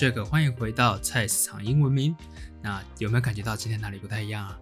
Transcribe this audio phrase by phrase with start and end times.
[0.00, 2.16] Jack，欢迎回到菜市场英文名。
[2.62, 4.58] 那有没有感觉到今天哪里不太一样啊？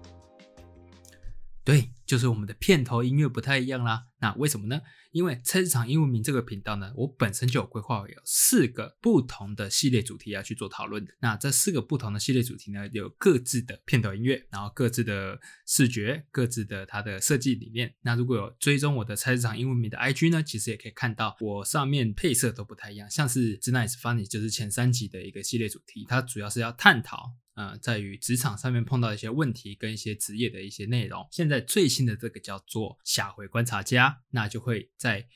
[2.09, 4.07] 就是我们的片头音乐不太一样啦。
[4.21, 4.81] 那为什么呢？
[5.13, 11.07] 因为菜市场英文名这个频道呢，我本身就有规划有四个不同的系列主题要去做讨论。
[11.21, 17.95] 那这四个不同的系列主题呢，有各自的片头音乐，然后各自的视觉，各自的它的设计理念。
[18.01, 23.09] 那如果有追踪我的菜市场英文名的 IG 呢，其实也可以看到我上面配色都不太一样。
[23.11, 27.35] 像是 Nice Funny 就是前三集的一个系列主题，它主要是要探讨。
[27.59, 31.27] 呃，在于职场上面碰到一些问题跟一些职业的一些内容。
[31.33, 35.29] 现在最新的这个叫做下回观察家，那就会在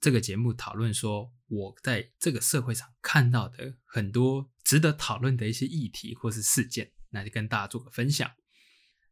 [0.00, 8.30] 这个节目讨论说，我在这个社会上看到的很多值得讨论的一些议题或是事件，那就跟大家做个分享。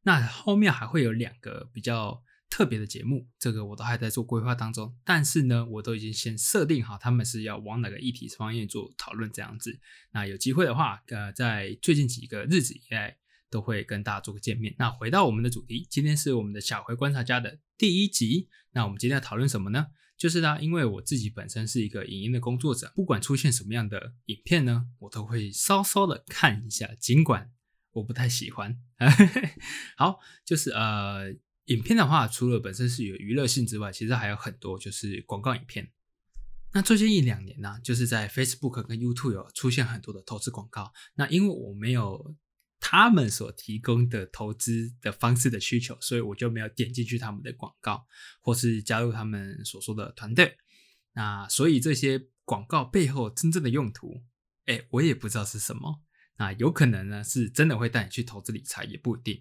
[0.05, 2.25] 那后面还会有两个比较。
[2.55, 9.77] 特别的节目，这个我都还在做规划当中，但是呢，我都已经先设定好他们是要往哪个议题方面做讨论这样子。
[10.13, 13.17] 那有机会的话，呃，在最近几个日子以来，
[13.51, 14.73] 都会跟大家做个见面。
[14.79, 18.49] 那回到我们的主题，今天是我们的小回观察家的第一集。
[18.71, 19.89] 那我们今天要讨论什么呢？
[20.17, 27.51] 就是呢，因为我自己本身是一个影音的工作者，不管出现什么样的影片呢，我都会稍稍的看一下，尽管
[27.95, 28.79] 我不太喜欢。
[29.99, 31.35] 好，就是呃。
[31.67, 35.91] 影片的话，除了本身是有娱乐性之外，其实还有很多就是广告影片。
[36.73, 40.93] 那最近一两年呢，就是在 Facebook 跟 YouTube 有出现很多的投资广告。
[41.15, 42.35] 那因为我没有
[42.81, 48.05] 他们所提供的投资的方式的需求，所以我就没有点进去他们的广告，
[48.41, 50.57] 或是加入他们所说的团队。
[51.13, 54.25] 那所以这些广告背后真正的用途，
[54.67, 56.03] 哎，我也不知道是什么。
[56.37, 59.41] 那有可能呢，是真的会带你去投资理财，也不一定。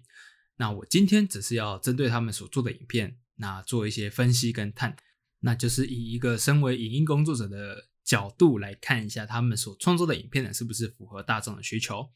[0.56, 4.96] 那我今天只是要针对他们所做的影片，那做一些分析跟探，
[5.40, 12.10] 那就是以一个身为影音工作者的角度来看一下他们所创作的影片呢，是不是符合大众的需求。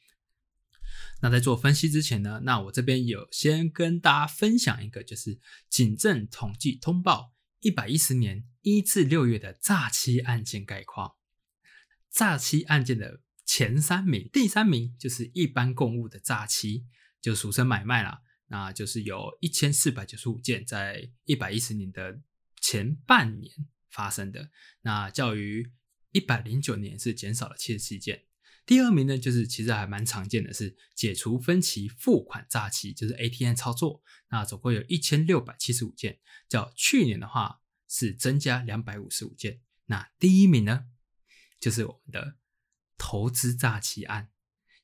[1.21, 11.17] 那在做分析之前呢，那我这边有先跟大家分享一个，就是警政统计通报一百一十年一至六月的诈欺案件概况。
[12.11, 16.87] 诈欺案件的前三名，第三名就是一般公务的诈欺，
[17.21, 18.21] 就俗称买卖啦。
[18.51, 22.21] 那就是有一千四百九十五件在一百一十年的
[22.61, 23.53] 前半年
[23.91, 24.51] 发生的，
[24.81, 25.71] 那较于
[26.13, 28.25] 一百零九年是减少了七十七件。
[28.65, 39.61] 第二名呢，就是其实还蛮常见的，是解除分期付款诈欺，就是 ATM 操作，那总共有一千六百七十五件，较去年的话是增加两百五十五件。
[39.87, 40.87] 那第一名呢，
[41.61, 42.37] 就是我们的
[42.97, 44.31] 投资诈欺案，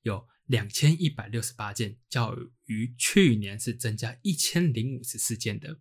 [0.02, 0.28] 有。
[0.46, 5.80] 两千一百六十八件，较于去年是增加一千零五十四件的。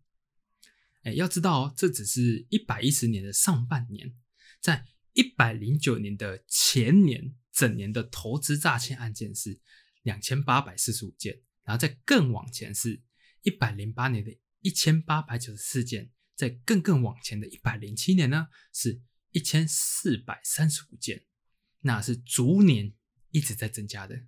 [1.04, 4.16] 哎，要知道哦，这只是一百一十年的上半年，
[4.62, 9.60] 在一百零九年的前年整年的投资诈骗案件是
[10.02, 13.02] 两千八百四十五件，然后在更往前是
[13.42, 21.26] 一百零八年的一千八百九十四件，在更更往前的一百零七年呢是一千四百三十五件，
[21.82, 22.94] 那是逐年
[23.32, 24.24] 一直在增加的。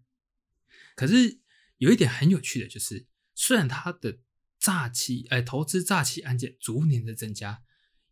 [0.95, 1.41] 可是
[1.77, 4.19] 有一点很有趣的就是，虽然它的
[4.59, 7.61] 诈欺，哎，投资诈欺案件逐年的增加，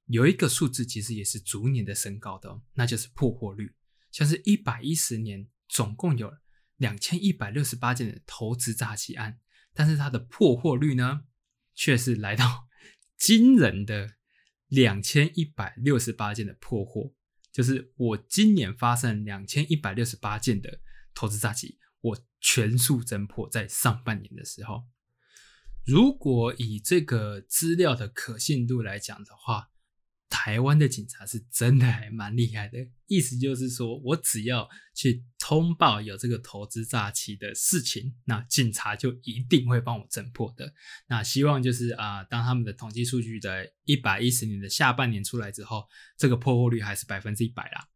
[0.07, 3.73] 有一个数字其实也是逐年的升高的，那就是破获率。
[4.11, 6.31] 像是一百一十年总共有
[6.75, 9.39] 两千一百六十八件的投资诈欺案，
[9.73, 11.23] 但是它的破获率呢，
[11.73, 12.67] 却是来到
[13.17, 14.15] 惊人的
[14.67, 17.15] 两千一百六十八件的破获。
[17.51, 20.81] 就是我今年发生两千一百六十八件的
[21.13, 21.79] 投资诈欺。
[22.03, 24.83] 我全数侦破，在上半年的时候，
[25.85, 29.69] 如果以这个资料的可信度来讲的话，
[30.27, 32.85] 台湾的警察是真的还蛮厉害的。
[33.07, 40.73] 意思就是说，我只要去通报有这个投资诈欺的事情，那警察就一定会帮我侦破的。
[41.07, 47.87] 那希望就是啊，当他们的统计数据在一百一十年的下半年出来之后，这个破获率还是百分之一百啦。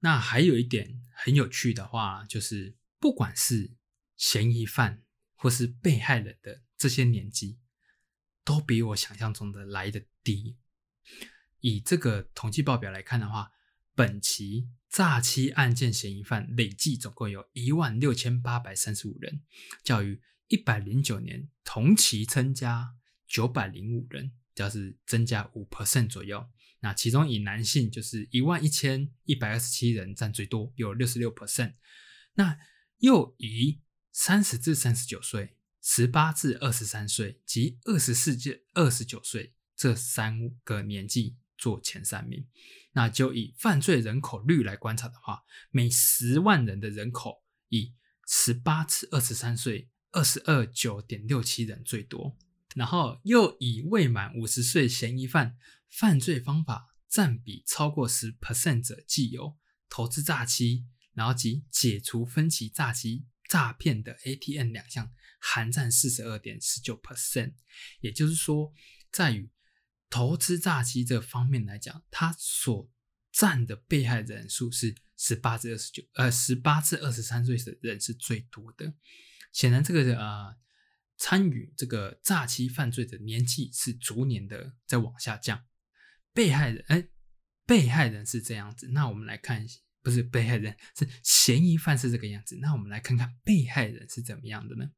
[0.00, 2.76] 那还有一点很有趣的话，就是。
[3.04, 3.76] 不管是
[4.16, 5.04] 嫌疑犯
[5.34, 7.58] 或是被害人的这些年纪，
[8.42, 10.56] 都比我想象中的来的低。
[11.60, 13.52] 以这个统计报表来看的话，
[13.94, 19.42] 本期诈欺案件嫌疑犯累计总共有一万六千八百三十五人，
[19.82, 22.96] 较于一百零九年同期增加
[23.26, 26.48] 九百零五人，就是增加五 percent 左右。
[26.80, 31.74] 那其中以男性就是一万一千一百二十七人占最多，有六十六 percent。
[32.36, 32.58] 那
[32.98, 33.80] 又以
[34.12, 42.46] 三十至三十九岁、十八至二十三岁及二十四至二十九岁这三个年纪做前三名。
[42.92, 47.92] 那就以犯罪人口率来观察的话，每十万人的人口，以
[48.26, 52.36] 十八至二十三岁二十二九点六七人最多。
[52.76, 55.56] 然后又以未满五十岁嫌疑犯
[55.88, 59.56] 犯罪方法占比超过十 percent 者，既有
[59.88, 67.54] 投资诈欺，然后及解除分期诈欺诈骗的 ATM 两项，含占四十二点十九 percent。
[68.00, 68.72] 也就是说，
[69.10, 69.50] 在于
[70.10, 72.90] 投资诈欺这方面来讲，它所
[73.32, 78.94] 占的被害人数是十八至二十九，呃，十八至二十三岁的人是最多的。
[79.52, 80.56] 显然，这个呃。
[81.16, 85.64] 参与这个诈欺犯罪的年纪是逐年的在往下降，
[86.32, 87.08] 被害人哎，
[87.64, 88.88] 被害人是这样子。
[88.88, 92.58] 那我们来看一下，不是被害人是嫌疑犯是这个样子。
[92.60, 94.92] 那我们来看看被害人是怎么样的呢？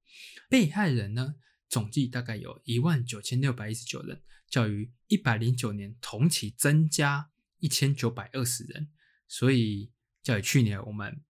[0.50, 1.36] 被害人呢，
[1.68, 7.30] 总计大概有一万九千六百一十九人，较于一百零九年同期增加
[7.60, 8.90] 一千九百二十人，
[9.28, 9.92] 所以
[10.24, 11.22] 较于去年我们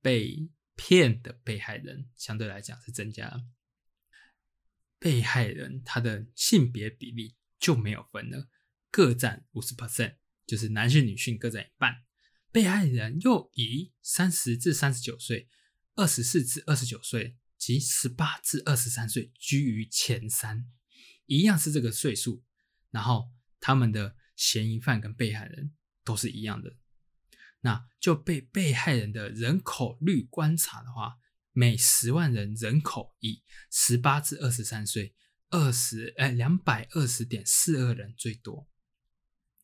[0.00, 3.42] 被骗的被害人相对来讲是增加了。
[4.98, 8.48] 被害人他的性别比例就没有分了，
[8.90, 10.16] 各占五十 percent，
[10.46, 12.07] 就是男性女性各占一半。
[12.50, 15.48] 被害人又以三十至三十九岁、
[15.94, 20.70] 二十四至二十九岁及十八至二十三岁居于前三，
[21.26, 22.44] 一样是这个岁数。
[22.90, 23.30] 然后
[23.60, 25.74] 他们的嫌疑犯跟被害人
[26.04, 26.76] 都是一样的。
[27.60, 31.18] 那就被被害人的人口率观察的话。
[31.50, 35.16] 每十万人人口以十八至二十三岁
[35.50, 38.68] 二十哎两百二十点四二人最多，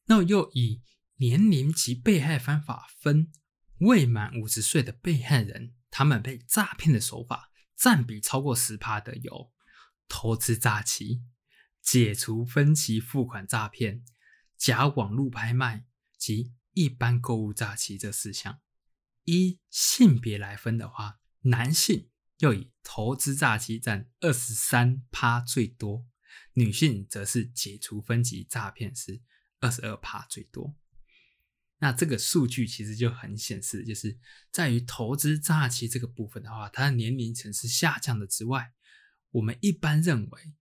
[0.07, 0.83] 那又以
[1.17, 3.31] 年龄及被害方法分，
[3.79, 9.53] 未满五十岁的被害人，他们被诈骗的手法占比超过十趴的有
[10.09, 11.23] 投资诈欺、
[11.83, 14.05] 解除分期付款诈骗、
[14.57, 18.61] 假网络拍卖及一般购物诈欺这四项。
[19.25, 21.21] 依性别来分的话。
[21.47, 22.09] 男性
[22.39, 26.07] 又以投资诈欺占二十三趴最多，
[26.55, 29.21] 女性则是解除分级诈骗是
[29.61, 30.75] 二十二趴最多。
[31.85, 34.19] 那这个数据其实就很显示，就是
[34.51, 38.73] 在于投资诈欺这个部分的话，它的年龄层是下降的之外，
[39.33, 40.55] 我们一般认为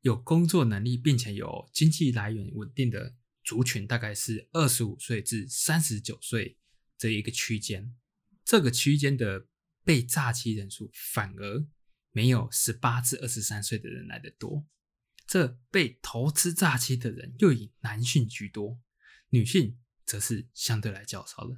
[0.00, 3.14] 有工作能力并且有经济来源稳定的
[3.44, 6.58] 族群，大概是二十五岁至三十九岁
[6.98, 7.94] 这一个区间，
[8.44, 9.46] 这个区间的。
[9.82, 11.66] 被诈欺人数反而
[12.12, 14.66] 没有十八至二十三岁的人来的多，
[15.26, 18.78] 这被投资诈欺的人又以男性居多，
[19.30, 19.78] 女性
[20.10, 21.56] 则是相对来较少的。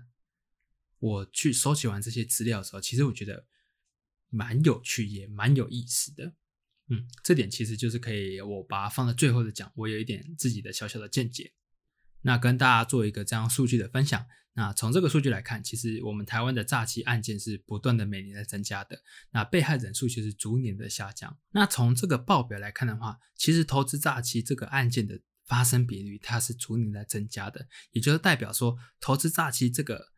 [0.99, 3.47] 我去收集完这些资料的时候，其实我觉得
[4.29, 6.35] 蛮有趣，也蛮有意思的。
[6.89, 11.55] 嗯，这点其实就是可以我把它放在最后的讲，我有一点自己的小小的见解，
[12.21, 14.27] 那跟大家做一个这样数据的分享。
[14.53, 21.39] 那从这个数据来看，其实我们台湾的诈欺案件是不断的每年在增加的，那被害人数其实逐年的下降。
[21.53, 30.13] 那从这个报表来看的话，其实投资诈欺这个案件的发生比率它是逐年在增加的，也就是代表说投资诈欺这个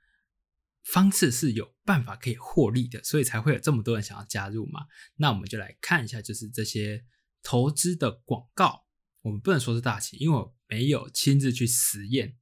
[0.82, 4.86] 方式是有办法可以获利的，所以才会有这么多人想要加入嘛。
[5.16, 7.04] 那我们就来看一下，就是这些
[7.42, 8.86] 投资的广告，
[9.22, 12.36] 我们不能说是大欺，因为我没有亲自去实验。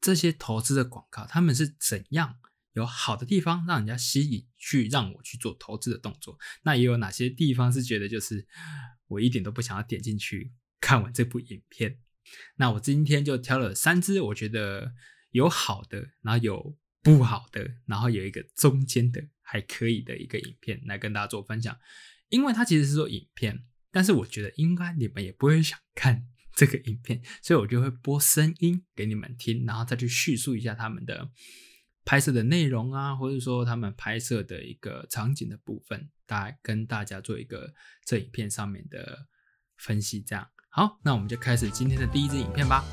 [0.00, 2.38] 这些投资的广告，他们是怎样
[2.72, 6.38] 有好的地方让人家吸引去让我去做投资的动作？
[6.62, 8.46] 那也有哪些地方是觉得就是
[9.08, 11.98] 我一点都不想要点进去看完这部影片？
[12.56, 14.92] 那我今天就挑了三支，我觉得
[15.30, 21.78] 有好的，然后有不好的，然后有一个中间的还可以的一个影片来跟大家做分享。
[22.28, 26.26] 因为它其实是做影片，但是我觉得应该你们也不会想看。
[26.58, 31.30] 这个影片，所以我就会播声音给你们听，然后再去叙述一下他们的
[32.04, 37.72] 拍摄的内容啊，或者说他们拍摄的一个场景的部分，大跟大家做一个
[38.04, 39.28] 这影片上面的
[39.76, 40.20] 分析。
[40.20, 42.84] 这样好，那我们就开始今天的第一支影片吧。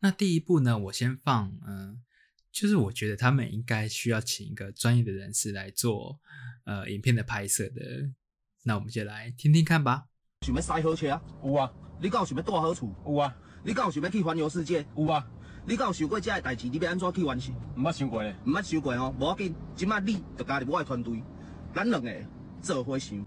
[0.00, 2.02] 那第一步呢，我先放，嗯，
[2.52, 6.20] 就是我觉得他们应该需要请一个专业的人士来做
[6.64, 8.10] 呃影片的拍摄的。
[8.64, 10.04] 那我们就来听听看吧。
[10.46, 11.20] 想要塞好车啊？
[11.42, 12.94] 有啊，你敢有想要住好厝？
[13.06, 14.86] 有啊，你敢有想要去环游世界？
[14.96, 15.26] 有啊，
[15.66, 16.68] 你敢有想过这个代志？
[16.68, 17.54] 你要安怎去完成？
[17.76, 18.36] 毋捌想过咧。
[18.46, 21.22] 毋捌想过哦，无要紧，即摆你就加入我的团队，
[21.74, 22.12] 咱两个
[22.60, 23.24] 做伙想。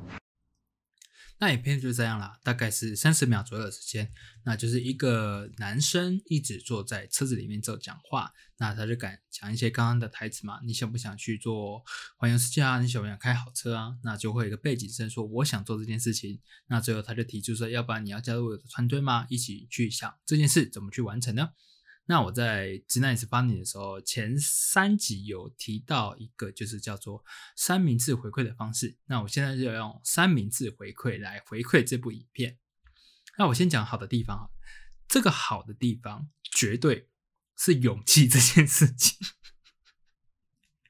[1.38, 4.10] 那影片就这样啦，大概是三十秒左右的时间。
[4.46, 10.60] 那就是一个男生一直坐在车子里面做讲话，那他就敢讲一些刚刚的台词嘛？
[10.63, 11.84] 你想不想去做
[12.18, 12.80] 环游世界啊？
[12.80, 13.98] 你想不想开好车啊？
[14.04, 16.39] 那就会有一个背景声说我想做这件事情。
[16.68, 19.27] 那最后他就提出说，要不然你要加入我的团队吗？
[19.30, 21.50] 一起去想这件事怎么去完成呢？
[22.07, 28.97] 那我在直男也是帮你的时候，前三集有提到一个，就是叫做三明治回馈的方式。
[29.05, 32.59] 那我现在就要用三明治回馈来回馈这部影片。
[33.38, 34.50] 那我先讲好的地方啊，
[35.07, 37.09] 这个好的地方绝对
[37.57, 39.17] 是勇气这件事情。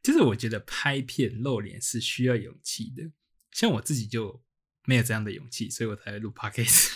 [0.04, 3.10] 就是我觉得拍片露脸是需要勇气的，
[3.52, 4.44] 像我自己就
[4.84, 6.95] 没有这样的勇气，所以我才会录 podcast。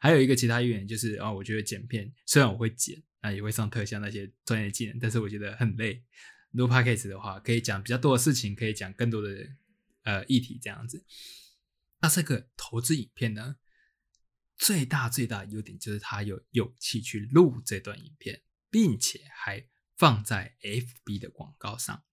[0.00, 3.02] 还有一个其他原因就是，啊，我觉得剪片虽然我会剪。
[3.20, 6.04] 啊，也会上特效那些专业技能，但是我觉得很累。
[6.52, 9.28] 录 podcast 的话，可以讲比较多的事情，可以讲更多的
[10.04, 11.04] 呃议题这样子。
[12.00, 13.56] 那这个投资影片呢，
[14.56, 22.04] 最大最大优点就是他有勇气去录这段影片，并且还放在 FB 的广告上。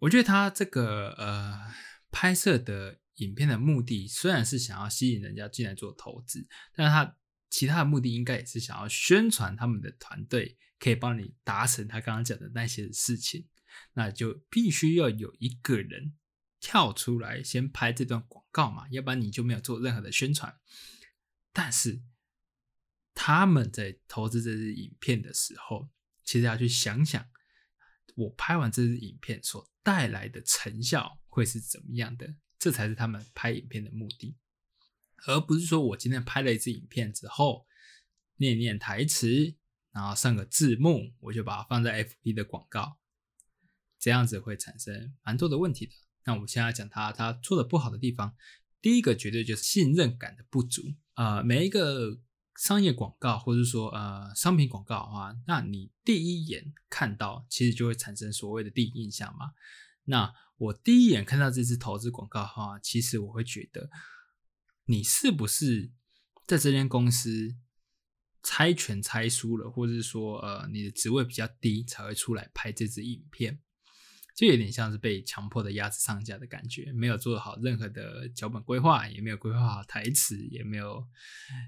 [0.00, 1.74] 我觉得他这个呃
[2.10, 7.16] 拍摄的影片的目的，虽然是想要吸引人家进来做投资，但是他。
[7.50, 13.48] 其他的目的应该也是想要宣传他们的团队可以帮你达成他刚刚讲的那些事情，
[13.94, 16.14] 那就必须要有一个人
[16.60, 20.58] 跳出来先拍这段广告嘛，要不然你就没有做任何的宣传。
[21.50, 22.02] 但是
[23.14, 25.88] 他们在投资这支影片的时候，
[26.24, 27.30] 其实要去想想，
[28.14, 34.36] 我拍完这支影片所带来的成效会是怎么样的，这才是他们拍影片的目的。
[35.26, 37.66] 而不是说我今天拍了一支影片之后，
[38.36, 39.56] 念念台词，
[39.90, 42.98] 然后上个字幕，我就把它放在 FB 的广告，
[43.98, 45.92] 这样子会产生蛮多的问题的。
[46.24, 48.36] 那我们现在讲它，它做的不好的地方，
[48.80, 50.82] 第一个绝对就是信任感的不足
[51.14, 51.42] 啊。
[51.42, 52.20] 每一个
[52.56, 59.52] 商业广告或者说呃商品广告的话，那你第一眼看到，其实就会产生所谓的第一印象嘛。
[60.04, 63.88] 那我第一眼看到这支投资广告的话，其实我会觉得。
[64.90, 65.92] 你是不是
[66.46, 67.54] 在这间公司
[68.42, 73.60] 猜拳猜输了，或者是说，呃，你的职位比较低才会出来拍这支影片？
[74.34, 81.06] 就有点像是被强迫的鸭子上架的感觉，没有做好任何的脚本规划，也没有规划好台词，也没有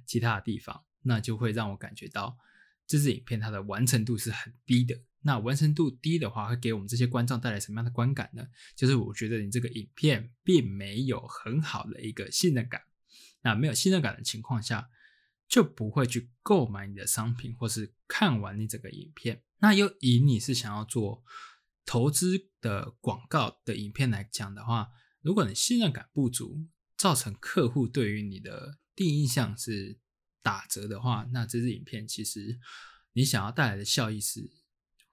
[0.07, 2.39] 其他的地方，那就会让我感觉到
[2.87, 5.03] 这支影片它的完成度是很低的。
[5.23, 8.47] 那完成度低的话，会给我们这些观众带来什么样的观感呢？
[8.75, 12.83] 就是我觉得你这个影片并没有很好的一个信任感。
[13.43, 14.91] 那没有信任感的情况下，
[15.49, 19.43] 就不会去购买你的商品，或是看完你整个影片。
[19.59, 21.23] 那又以你是想要做
[21.85, 24.89] 投资的广告的影片来讲的话，
[25.23, 29.99] 如果你信任感不足，造成客户对于你的第一印象是
[30.43, 32.59] 打折的话，那这支影片其实
[33.13, 34.51] 你想要带来的效益是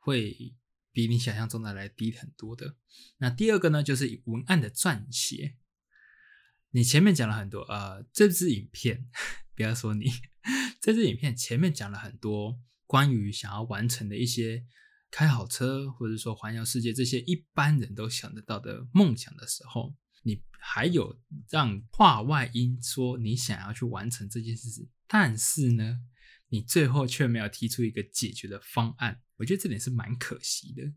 [0.08, 0.56] 会
[0.94, 2.78] 比你想象中的来低很多的。
[3.18, 5.58] 那第二个呢，就是文案的撰写。
[6.72, 9.10] 你前面讲了很多，呃，这支影片，
[9.54, 10.06] 不要说你，
[10.80, 14.66] 这支影片前面讲了很多关于想要完成的一些
[15.12, 26.00] 开好车，或者说环游世界这些一般人都想得到的梦想的时候，你还有让话外音说你想要去完成这件事情，但是呢，
[26.48, 30.94] 你最后却没有提出一个解决的方案，我觉得这点是蛮可惜的，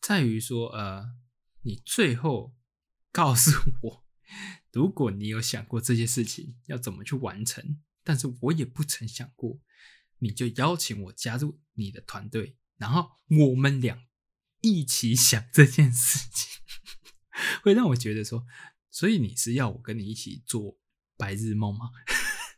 [0.00, 1.16] 在于说，呃，
[1.62, 2.54] 你最后
[3.10, 3.50] 告诉
[3.82, 4.04] 我。
[4.72, 9.60] 如果你有想过这些事情要怎么去完成，但是我也不曾想过，
[10.18, 14.06] 你就邀请我加入你的团队，然后我们俩
[14.60, 16.60] 一起想这件事情，
[17.62, 18.44] 会让我觉得说，
[18.90, 20.78] 所以你是要我跟你一起做
[21.16, 21.90] 白日梦吗？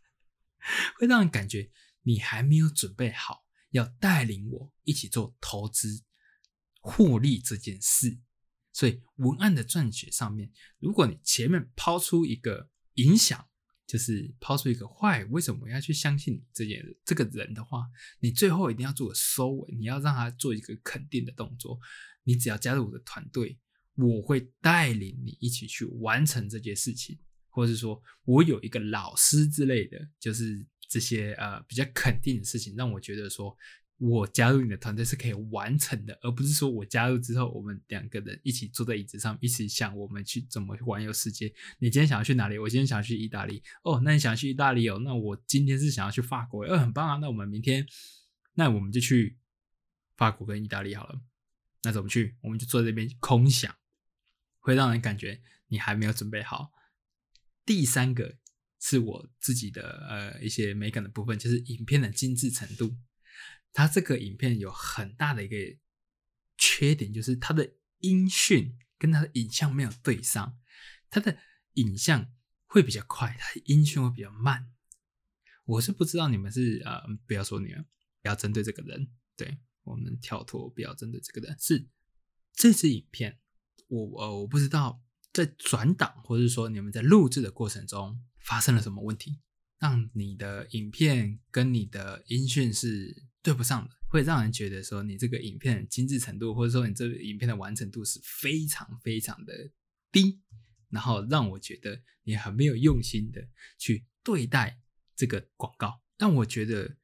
[0.98, 1.70] 会让人感觉
[2.02, 3.45] 你还没有准备好
[3.76, 6.02] 要带领我一起做投资
[6.80, 8.18] 获利这件事。
[8.72, 13.48] 所以文案的撰写上面，如果你前面抛出一个影响，
[13.86, 17.86] 就是抛出一个坏，为什么我要去相信你这件这个人的话，
[18.20, 21.78] 你最后一定要做个收尾，你要让他做一个肯定的动作。
[22.24, 23.58] 你只要加入我的团队，
[23.94, 27.18] 我会带领你一起去完成这件事情，
[27.48, 33.56] 或者是说我有一个老师之类的，就是这些呃比较肯定的事情，让我觉得说
[33.98, 41.52] 我加入你的团队是可以完成的，而不是说我加入之后，我们两个人一起坐在椅子上，一起想我们去怎么环游世界。
[41.78, 42.58] 你今天想要去哪里？
[42.58, 43.62] 我今天想要去意大利。
[43.82, 45.00] 哦，那你想去意大利哦？
[45.02, 46.64] 那我今天是想要去法国。
[46.64, 47.16] 呃，很棒啊！
[47.16, 47.86] 那我们明天，
[48.54, 49.38] 那我们就去
[50.16, 51.20] 法国跟意大利好了。
[51.82, 52.36] 那怎么去？
[52.42, 53.74] 我们就坐在这边空想，
[54.58, 56.72] 会让人感觉你还没有准备好。
[57.64, 58.36] 第三个
[58.80, 62.96] 是我自己的呃一些美感的部分，就是影片的精致程度。
[63.72, 65.56] 它这个影片有很大的一个
[66.56, 70.58] 缺点，就是它的音讯跟它的影像没有对上，
[71.10, 71.38] 它的
[71.74, 72.32] 影像
[72.64, 74.72] 会比较快，它的音讯会比较慢。
[75.64, 77.84] 我是不知道你们是呃，不要说你们，
[78.22, 81.56] 不要针对这个人，对我们跳脱，不要针对这个人。
[81.58, 81.88] 是
[82.54, 83.38] 这支影片，
[83.88, 85.02] 我呃我不知道
[85.32, 89.40] 在转档或者说你们在录制的过程中发生了什么问题，
[89.78, 93.24] 让你的影片跟你的音讯是。
[93.46, 99.70] 对不上的，会让人觉得说你这个影片精致程度，或者说你这个影片的完成度是非常非常的
[100.10, 100.40] 低，
[100.88, 103.48] 然后让我觉得你很没有用心的
[103.78, 104.80] 去对待
[105.14, 106.02] 这个广告。
[106.18, 106.96] 让我觉得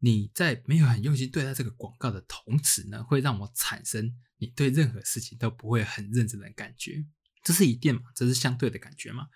[0.00, 7.06] 你在没有很用心对待这个广告的同时呢，会让我产生你对任何事情都不会很认真的感觉。
[7.44, 8.10] 这是一定嘛？
[8.16, 9.28] 这是相对的感觉嘛？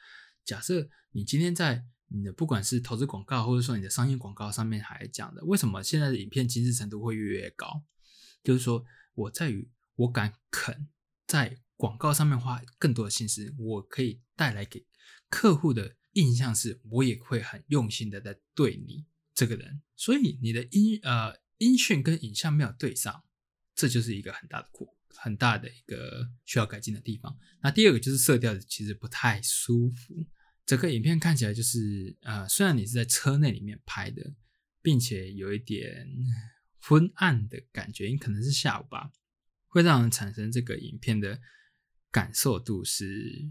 [0.44, 1.86] 假设你今天在。
[2.08, 7.82] 你的不管是投资广告，或者说你的商业广告上面还讲的，为什么现在的影片精致程度会越来越高？
[8.44, 8.84] 就是说
[9.14, 10.86] 我在于我敢肯
[11.26, 14.86] 在广告上面花更多的心思，我可以带来给
[15.28, 19.82] 客户的印象是，我也会很用心的在对你这个人。
[19.96, 23.24] 所以你的音呃音讯跟影像没有对上，
[23.74, 27.36] 这就是一个很大的苦，很大的一个需要改进的地方。
[27.60, 30.26] 那第二个就是色调其实不太舒服。
[30.66, 34.34] 整个影片看起来就是，呃，虽然你是在车内里面拍的，
[34.80, 36.08] 并且有一点
[36.80, 39.12] 昏暗的感觉，因可能是下午吧，
[39.66, 41.40] 会让人产生这个影片的
[42.10, 43.50] 感受度是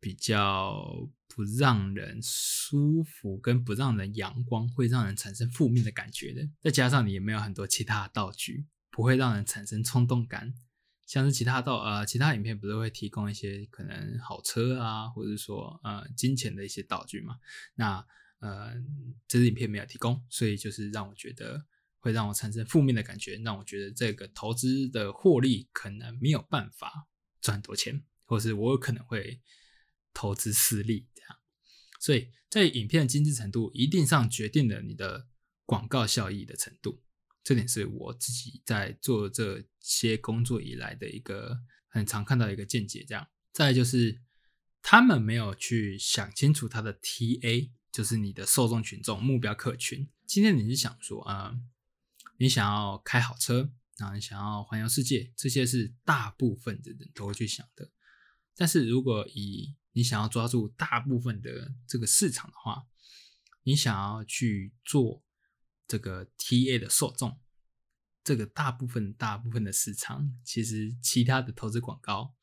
[0.00, 6.48] 比较不让人舒服，跟不让人阳光，会让人产生负面的感觉的。
[6.62, 10.54] 再加上你也没有很多其他的道具，不会让人产生冲动感。
[11.08, 17.38] 像是其他道呃，其他影片不是会提供一些可能好车啊，或者说呃金钱的一些道具嘛？
[17.76, 18.06] 那
[18.40, 18.74] 呃，
[19.26, 21.64] 这支影片没有提供，所以就是让我觉得
[21.98, 27.08] 会让我产生负面的感觉，让我觉得这个投资的获利可能没有办法
[27.40, 29.40] 赚很多钱，或是我有可能会
[30.12, 31.38] 投资失利这样。
[31.98, 35.26] 所以在影片的精致程度一定上决定了你的
[35.64, 37.00] 广告效益的程度。
[37.48, 41.58] 这点是我自己在做这些工作以来的一个
[41.88, 43.02] 很常看到一个见解。
[43.08, 44.20] 这样，再就是
[44.82, 50.10] 他们没有去想清楚他的 TA，就是你的受众群众目标客群。
[50.26, 51.58] 今天你是想说啊，
[52.36, 57.90] 你想要开好车，然后你想要环游世界，这些是大部分的人都会去想的。
[58.56, 62.86] 但是如果以你想要抓住大部分的这个市场的话，
[63.62, 65.24] 你想要去做。
[65.88, 67.40] 这个 T A 的受众，
[68.22, 72.36] 这个大部分大部分的市场，其实其他的投资广告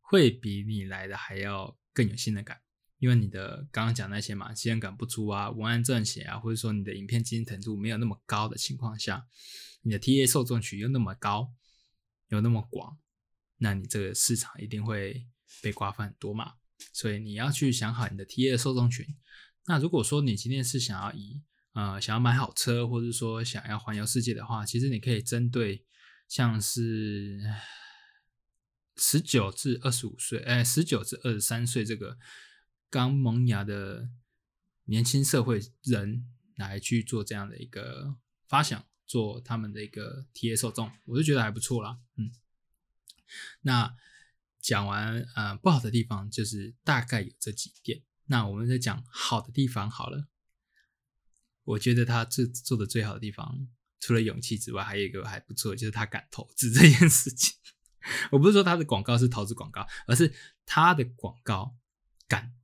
[0.00, 2.60] 会比你来的还要更有信任感，
[2.98, 9.26] 因为你的刚刚讲那些嘛，信任感不足啊，文案撰写啊，或者说你的影片精程度没有那么高的情况下，
[9.82, 11.54] 你的 T A 受众群又那么高，
[12.28, 12.98] 又那么广，
[13.58, 15.28] 那你这个市场一定会
[15.62, 16.54] 被瓜分很多嘛。
[16.92, 19.06] 所以你要去想好你的 T A 受众群。
[19.66, 25.84] 那如果说你今天是想要以呃，想要买好车，或者说想要环游世界的话，其实你可以针对
[26.26, 27.40] 像是
[28.96, 32.18] 十九至二十五岁，哎，十九至二十三岁这个
[32.90, 34.08] 刚萌芽的
[34.86, 36.26] 年轻社会人
[36.56, 38.16] 来去做这样的一个
[38.48, 41.98] 发想，做他们的一个 T A 受众，我就觉得还不错啦。
[42.16, 42.32] 嗯，
[43.60, 43.94] 那
[44.60, 48.02] 讲完呃不好的地方，就是大概有这几点。
[48.26, 50.26] 那我们再讲好的地方好了。
[51.68, 53.68] 我觉得他最做的最好的地方，
[54.00, 57.58] 除了勇气之外，还有一个还不错，就是他敢投资这件事情。
[58.32, 60.32] 我不是说他的广告是投资广告，而是
[60.64, 61.76] 他的广告
[62.26, 62.54] 敢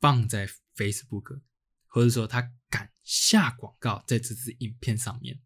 [0.00, 1.42] 放在 Facebook，
[1.86, 5.40] 或者说他敢下广告在这支影片上面。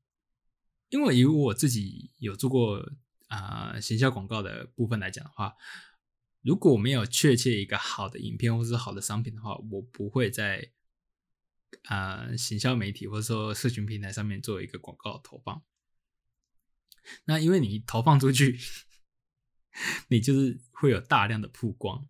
[0.88, 2.80] 因为以我自己有做过
[3.26, 5.52] 啊行销广告的部分来讲的话，
[6.40, 10.72] 如果没有确切一个好的影片或是好的商品的话，我不会在。
[11.84, 15.62] 啊，行销媒体或者说社群平台上面做一个广告投放，
[17.24, 18.58] 那因为你投放出去，
[20.08, 22.08] 你就是会有大量的曝光，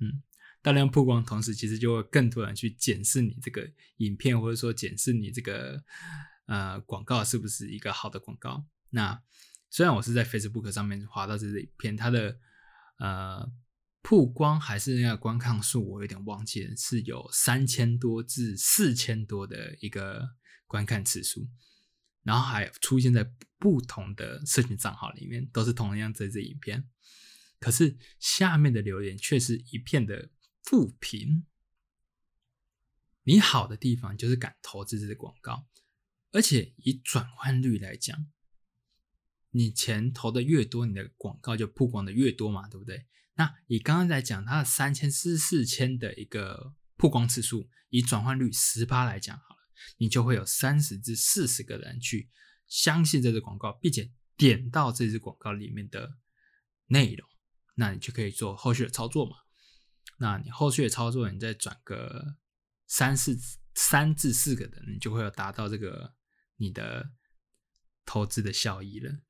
[0.00, 0.22] 嗯，
[0.62, 5.82] 大量曝光，同时其实就会更多人去检视你这个影片，或者说检视你这个
[6.46, 8.66] 呃广告是不是一个好的广告。
[8.90, 9.22] 那
[9.70, 12.38] 虽然我是在 Facebook 上面划到这支影片，它的
[12.98, 13.50] 呃
[14.04, 20.36] 曝光还是那个观看数，我有点忘记了，是有三千多至四千多的一个
[20.66, 21.48] 观看次数，
[22.22, 26.86] 然后还出现在不同的社群账号里面，都是同样这支影片。
[27.58, 30.28] 可是下面的留言却是一片的
[30.62, 31.46] 负评。
[33.22, 35.66] 你好的地方就是敢投资这个广告，
[36.30, 38.26] 而且以转换率来讲，
[39.52, 43.06] 你钱投的越多，你的广告就曝光的越多嘛，对不对？
[43.36, 49.60] 那以刚刚来讲，它的三千四四千的一个曝光次数，以转换率十八来讲好了，
[49.98, 52.30] 你就会有三十至四十个人去
[52.68, 56.18] 相信这支广告，并且点到这支广告里面的
[56.86, 57.28] 内容。
[57.74, 59.36] 那你就可以做后续的操作嘛？
[60.18, 62.36] 那你后续的操作，你再转个
[62.86, 63.36] 三四
[63.74, 66.14] 三至四个人，你就会有达到这个
[66.56, 67.10] 你的
[68.06, 69.23] 投资的效益了。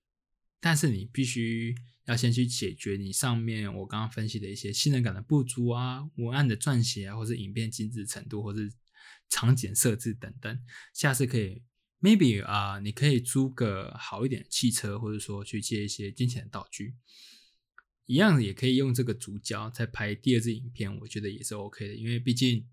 [0.65, 1.75] 但是你必须
[2.07, 8.73] 要先去解决你上面我刚刚分析的一些信任感的不足啊、文案的撰写啊，或是影片精致程度，或是
[9.29, 10.59] 场景设置等等。
[10.95, 11.63] 下次可以
[12.01, 16.95] maybe 啊，你可以租个好一点的汽车，或者说去借一些金钱的道具。
[18.07, 22.67] 一样也可以用这个主角再拍第二支影片，我觉得也是 OK 的，因为毕竟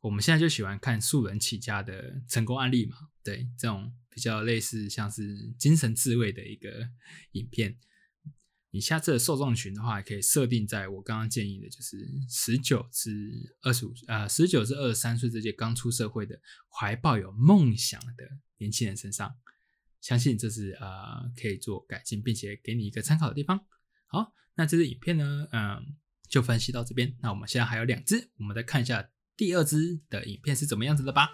[0.00, 2.96] 我们现在就喜欢看素人起家的成功案例嘛。
[3.22, 6.88] 对，这种比较类似像是精神自慰的一个
[7.32, 7.76] 影片，
[8.70, 18.24] 你下次的受众群的话，可以设定在我刚刚建议的，就是十九至二十五，呃，十九至二十三岁这些刚出社会的、怀抱有梦想的
[18.56, 19.36] 年轻人身上，
[20.00, 23.66] 相信这是呃可以做改进，并且给你一个参考的地方。
[24.06, 25.94] 好，那这支影片呢，嗯，
[26.26, 27.14] 就分析到这边。
[27.20, 31.28] 那我们现在还有两支，我们再看一下第二支的影片是怎么样子的吧。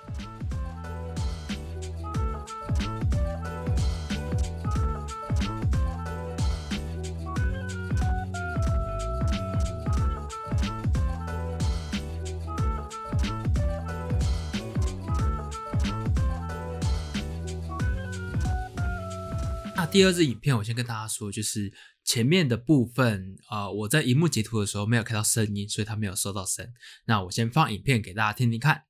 [19.93, 21.73] 第二支影片，我先跟大家说，就是。
[22.05, 26.67] 前面的部分啊，我在荧幕截图的时候没有看到声音，所以他没有收到声。
[27.05, 28.83] 那我先放影片给大家听听看。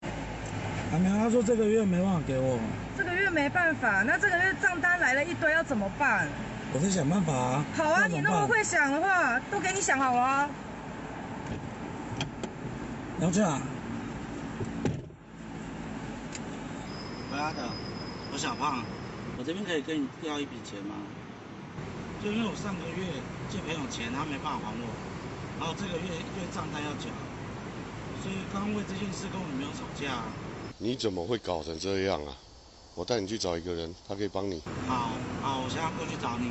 [0.00, 2.58] 阿苗他说这个月没办法给我，
[2.96, 6.26] 这个月没办法，那这个月账单来了一堆，要怎么办？
[6.72, 7.66] 我在想办法啊。
[7.74, 10.48] 好啊，你那么会想的话，都给你想好了。
[13.20, 13.60] 杨志啊，
[17.30, 17.68] 回来的，
[18.32, 18.82] 我小胖，
[19.38, 20.96] 我这边可以跟你要一笔钱吗？
[22.20, 23.06] 就因为我上个月
[23.48, 24.84] 借朋友钱，他没办法还我，
[25.60, 27.06] 然后这个月月账单要缴，
[28.20, 30.24] 所以刚刚为这件事跟我女朋友吵架。
[30.76, 32.34] 你怎么会搞成这样啊？
[32.96, 34.60] 我带你去找一个人，他可以帮你。
[34.88, 36.50] 好，好，我现在过去找你。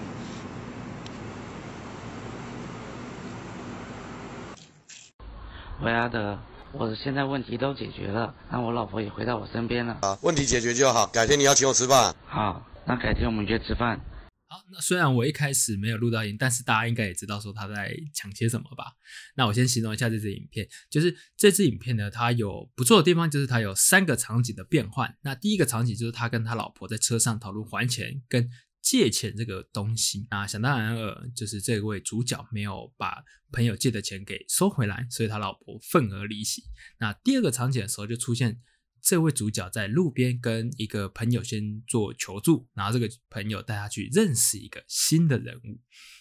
[5.84, 6.39] 喂，阿德，
[6.71, 9.97] 我现在问题都解决了，那我老婆也回到我身边了。
[10.02, 12.15] 啊，问题解决就好，改天你要请我吃饭。
[12.26, 14.00] 好，那改天我们约吃饭。
[14.47, 18.93] 好，那虽然我一开始没有录到音，但是大家应该也知道说他在讲些什么吧？
[19.36, 25.13] 那我先形容一下这支影片，就是这支影片呢，它有不错的地方，就是它有三个场景的变换。
[25.21, 28.50] 那第一个场景就是他跟他老婆在车上讨论还钱跟
[28.82, 33.21] 借钱这个东西啊，想当然尔，就是这位主角没有把
[33.52, 36.63] 朋友借的钱给收回来，所以他老婆愤而离席。
[37.00, 38.62] 那第二个场景的时候就出现。
[39.07, 45.79] 这位主角在路边跟一个朋友先做求助，然后这个朋友带他去认识一个新的人物。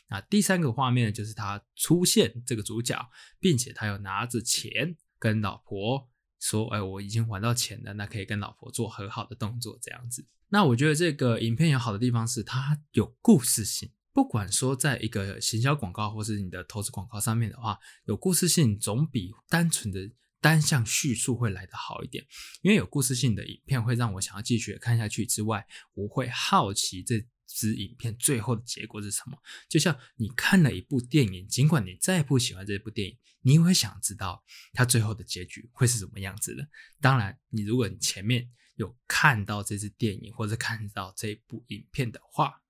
[0.09, 2.97] 那第三个画面就是他出现这个主角，
[3.41, 10.25] 并且他又拿着钱跟老婆说：“哎，我已经还到钱了，那可以跟老婆做和好的动作。”这样子。
[10.51, 20.09] 那我觉得这个影片有好的地方是它有故事性，不管说在一个行销广告或是你的投资广告上面的话，有故事性总比单纯的。
[20.41, 22.25] 单向叙述会来得好一点，
[22.63, 25.27] 因为有故事性的影片会让我想要继续看下去。
[25.27, 29.37] 之外，我会好奇这支影片最后的结果是什么。
[29.69, 36.69] 就像你看了一部电影，尽管你再不喜欢这部电影，你也会想知道它最后的结局会是什么样子的。
[37.01, 42.63] 当然，你如果你前面有看到这支电影或者看到这部影片的话，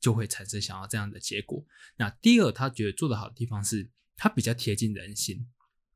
[0.00, 1.64] 就会产生想要这样的结果。
[1.96, 5.48] 那第二，他觉得做得好的地方是，它比较贴近人心。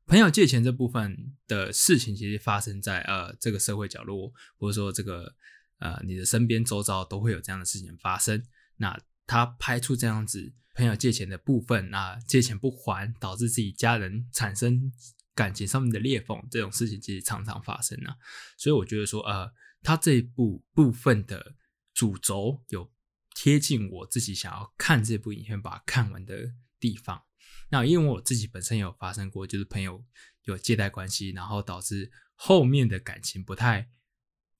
[0.07, 5.35] 朋友借钱这部分的事情，其实发生在呃这个社会角落，或者说这个
[5.79, 8.41] 呃你的身边周遭都会有这样的事情发生。
[8.77, 14.89] 那他拍出这样子朋友借钱的部分，那借钱不还，导致自己家人产生
[15.35, 18.15] 感情上面的裂缝，这种事情其实常常发生啊。
[18.57, 19.51] 所以我觉得说，呃，
[19.83, 21.55] 他这一部部分的
[21.93, 22.89] 主轴有
[23.35, 27.23] 贴近我自己想要看这部影片把它看完的地方。
[27.69, 30.03] 那因为我自己本身有发生过，就是朋友
[30.43, 33.89] 有借贷关系，然后导致后面的感情不太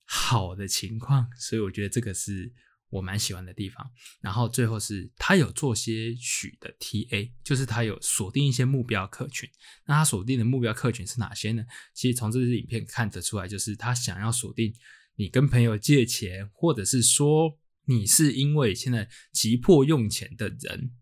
[0.04, 2.52] 好的情况，所以我觉得这个是
[2.90, 3.90] 我蛮喜欢的地方。
[4.20, 9.48] 然后最后是他有做些许的 TA，就是他有锁定一些目标客群。
[9.86, 11.64] 那他锁定的目标客群是哪些呢？
[11.94, 14.74] 其实从这支影片看得出来，就是他想要锁定
[15.16, 20.92] 你跟朋友借钱，或者是说你是因为现在急迫用钱的人。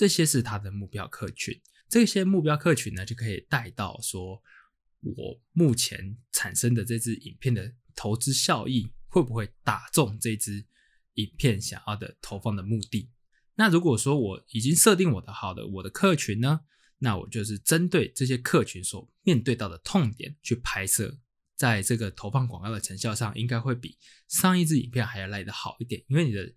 [0.00, 4.42] 这些是他的目标客群，这些目标客群呢，就可以带到说，
[5.02, 10.64] 我目前产生的这支影片的投资效益会不会打中这支
[11.16, 13.10] 影片想要的投放的目的？
[13.56, 16.60] 那如果说我已经设定我的好的我的客群呢，
[17.00, 21.18] 那我就是针对这些客群所面对到的痛点去拍摄，
[21.56, 26.50] 在这个投放广告的成效上，应该会比上一支影片还要来得好一点，因为你的。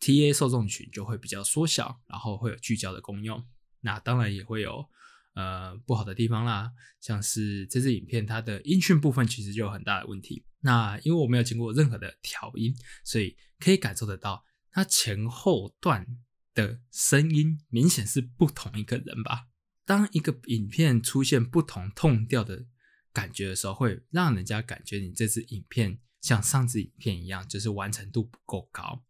[0.00, 3.44] T A 受众群就会比较缩小，然后会有聚焦的功用。
[3.80, 4.88] 那当然也会有
[5.34, 10.44] 呃不好的地方啦，像是这支影片它的音讯部分其实就有很大的问题。
[10.60, 16.06] 那因为我没有经过任何的调音，所以可以感受得到它前后段
[16.54, 19.46] 的声音明显是不同一个人吧。
[19.84, 22.66] 当一个影片出现不同痛调的
[23.12, 29.04] 感觉的时候，会让人家感觉你这支影片像上支影片一样，就是完成度不够高。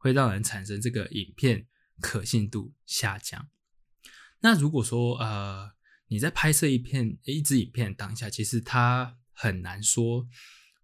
[0.00, 1.66] 会让人产生这个影片
[2.00, 3.50] 可信度下降。
[4.40, 5.70] 那如果说呃
[6.08, 10.26] 你在拍摄一片一支影片当下，其实它很难说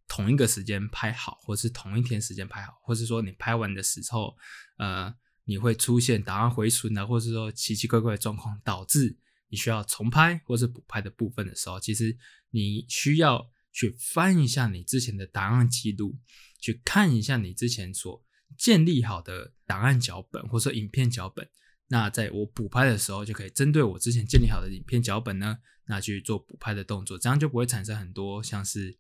[0.07, 4.37] 同一个时间拍好，或是同一天时间拍好，或是说你拍完的时候，
[4.77, 5.13] 呃
[5.45, 9.17] 你会出现档案回损啊，或是说奇奇怪怪的状况，导致
[9.49, 12.15] 你需要重拍或是补拍的部分的时候，其实
[12.51, 16.19] 你需要去翻一下你之前的档案记录，
[16.61, 18.26] 去看一下你之前所。
[18.57, 21.49] 建立好的档案脚本或者说影片脚本，
[21.89, 28.99] 那在我补拍的时候，就可以针对我之前建立好的影片脚本呢，那去做补拍的动作，这样就不会产生很多像是，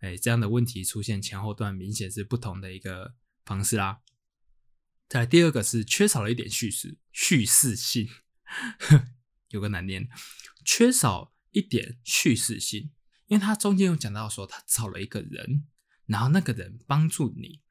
[0.00, 4.00] 哎这样的问题出现前后段明显是不同的一个方式啦。
[5.08, 8.08] 再来第二个是缺少了一点叙事叙事性，
[9.48, 10.08] 有个难念，
[10.64, 12.90] 缺少一点叙事性，
[13.26, 15.66] 因为他中间有讲到说他找了一个人，
[16.04, 17.62] 然后那个人帮助你。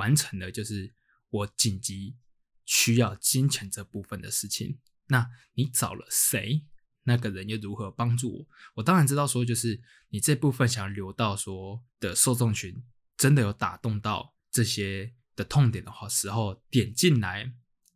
[0.00, 0.94] 完成了就是
[1.28, 2.16] 我紧急
[2.64, 4.78] 需要金钱这部分的事情。
[5.08, 6.64] 那你找了谁？
[7.02, 8.46] 那个人又如何帮助我？
[8.76, 12.82] 我当然知道说，就是你这部分想要留到说的受众群，
[13.16, 17.52] 真的有打动到这些的痛点的话，时候点进来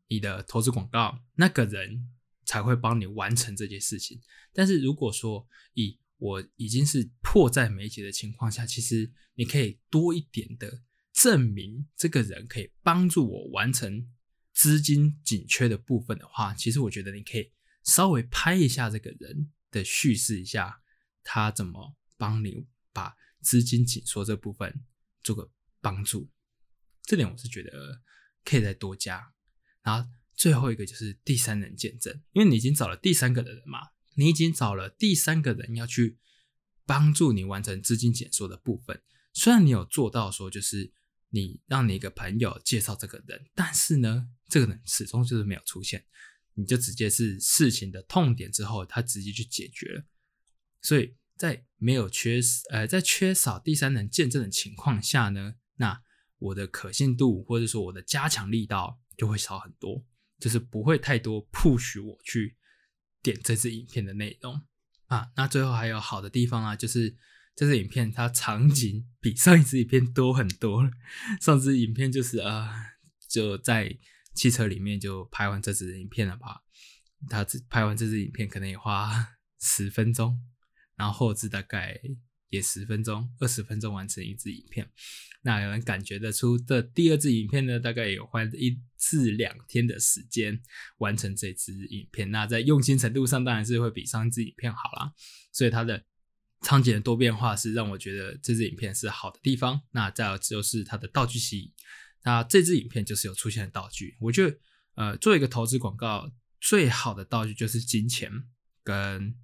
[0.09, 2.11] 你的投资广告，那个人
[2.45, 4.21] 才会帮你完成这件事情。
[4.53, 10.83] 但是如果说以我已经是迫在眉睫的情况下，其实你可以多一点的。
[11.15, 14.11] 证明这个人可以帮助我完成
[14.53, 17.53] 资金紧缺的部分的话，其实我觉得你可以
[17.85, 20.83] 稍微拍一下这个人的叙事一下，
[21.23, 24.85] 他怎么帮你把资金紧缩这部分
[25.23, 25.49] 做个
[25.81, 26.29] 帮助。
[27.03, 28.03] 这点我是觉得
[28.45, 29.33] 可以再多加。
[29.83, 33.79] 然后最后一个就是第三人见证，因为你已经找了第三个人嘛，
[34.17, 36.19] 你已经找了第三个人要去
[36.85, 39.01] 帮助你完成资金减缩的部分。
[39.33, 40.93] 虽然你有做到说就是。
[41.35, 46.05] 你让你一个朋友介绍这个人，但是呢，这个人始终就是没有出现，
[46.55, 50.05] 你就直接是事情的痛点之后，他直接去解决了。
[50.81, 56.01] 所以在没有缺呃，在缺少第三人见证的情况下呢，那
[56.39, 60.07] 我的可信度或者说我的加强力道就会少很多，
[60.39, 62.57] 就是不会太多 push 我去
[63.21, 64.63] 点这支影片的内容
[65.07, 65.33] 啊。
[65.35, 67.17] 那最后还有好的地方啊，就是。
[67.57, 70.91] 这支影片它场景比上一支影片多很多。
[71.41, 72.69] 上支影片就是啊，
[73.29, 73.97] 就在
[74.35, 76.63] 汽车里面就拍完这支影片了吧？
[77.29, 80.41] 他拍完这支影片可能也花十分钟，
[80.97, 82.01] 然后后置大概
[82.49, 84.91] 也十分钟、二十分钟完成一支影片。
[85.43, 90.61] 那有人感觉得出，这第二支影片呢，大概有花一至两天的时间
[90.99, 92.31] 完成这支影片。
[92.33, 95.13] 那在用心程度上，当然是会比上一支影片好啦。
[95.53, 96.05] 所以它的。
[96.65, 99.83] 场景的多变化是让我觉得这支影片是好的地方。
[99.91, 101.71] 那再有就是它的道具吸引。
[102.23, 104.17] 那这支影片就是有出现的道具。
[104.19, 104.59] 我觉得，
[104.95, 108.33] 呃，做一个投资广告，最好的道具就是金钱
[108.83, 109.37] 跟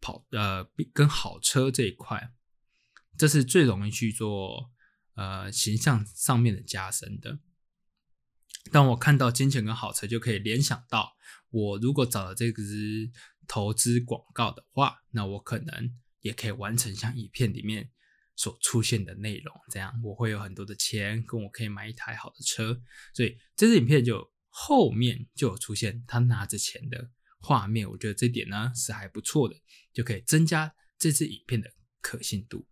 [0.00, 2.32] 跑呃跟好车这一块，
[3.18, 4.70] 这是最容易去做
[5.16, 7.40] 呃形象上面的加深的。
[8.70, 11.16] 当我看到金钱跟好车，就可以联想到
[11.50, 13.10] 我如果找了这支
[13.48, 15.98] 投资广告的话，那我可能。
[16.24, 17.90] 也可以完成像影片里面
[18.34, 19.54] 所出现的内容。
[19.70, 22.80] 这样我会有很多的钱，跟我可以买一台好的车。
[23.14, 27.10] 所以这支影片就后面就有出现他拿着钱的
[27.40, 29.54] 画面，我觉得这点呢是还不错的，
[29.92, 32.66] 就可以增加这支影片的可信度。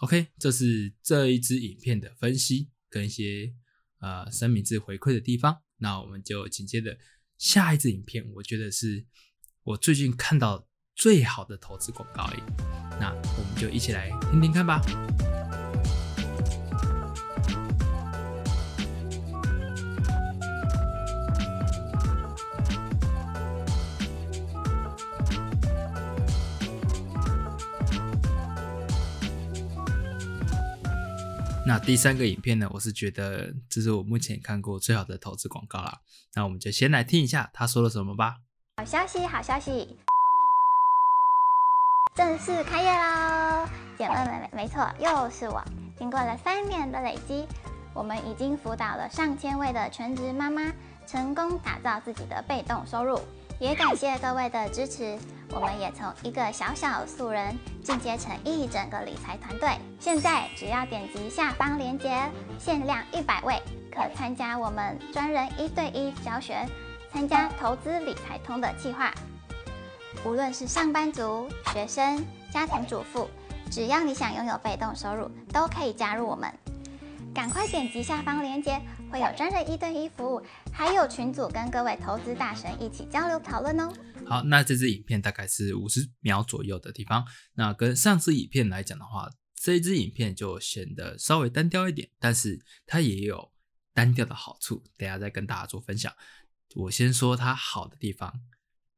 [0.00, 3.54] OK，这是这一支影片的分析跟一些
[4.00, 5.62] 呃三明治回馈的地方。
[5.78, 6.98] 那我们就紧接着
[7.38, 9.06] 下一支影片，我觉得是
[9.62, 10.68] 我最近看到
[11.00, 12.42] 最好的投资广告而已。
[13.00, 14.82] 那我们就一起来听听看吧。
[31.66, 36.00] 那第三个影片呢，我是觉得这是我目前看过最好的投资广告啦。
[36.34, 38.40] 那我们就先来听一下他说了什么吧。
[38.76, 39.96] 好消息，好消息，
[42.14, 43.66] 正式开业喽！
[43.96, 45.62] 姐妹们，没错，又是我。
[45.96, 47.46] 经过了三年的累积，
[47.94, 50.72] 我们已经辅导了上千位的全职妈妈，
[51.06, 53.20] 成功打造自己的被动收入。
[53.60, 55.16] 也感谢各位的支持，
[55.50, 59.68] 我们也从一个小小素人进阶成一整个理财团队。
[60.00, 63.62] 现在只要点击下方链接，限量一百位，
[63.94, 66.66] 可参加我们专人一对一教学，
[67.12, 69.12] 参加投资理财通的计划。
[70.22, 73.28] 无论是上班族、学生、家庭主妇，
[73.70, 76.52] 只要你想拥有被动收入，都可以加入我们。
[77.34, 78.78] 赶快点击下方链接，
[79.10, 83.90] 会有专人一对一服务，还有群组跟各位投资大神一起交流讨论哦。
[84.26, 87.24] 好，那这支影片大概是五十秒左右的地方。
[87.54, 93.52] 那跟上次影片来讲的话，这支影片就显得稍微单调一点，但是它也有
[93.94, 96.12] 单调的好处，等下再跟大家做分享。
[96.74, 98.32] 我先说它好的地方，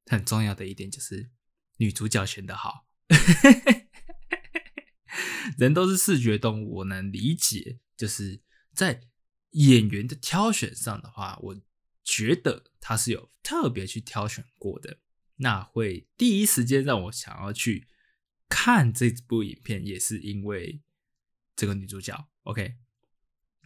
[0.07, 1.31] 很重要的一点就是
[1.77, 2.87] 女主角选的好。
[5.59, 7.79] 人都是视觉动物，我能理解。
[7.97, 8.41] 就是
[8.75, 9.03] 在
[9.51, 11.61] 演员的挑选上的话，我
[12.03, 14.99] 觉得他是有特别去挑选过的，
[15.37, 17.87] 那会第一时间让我想要去
[18.49, 20.83] 看这部影片，也是因为
[21.55, 22.29] 这个女主角。
[22.43, 22.77] OK，